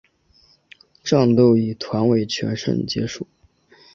[1.03, 3.27] 战斗以团派全胜结束。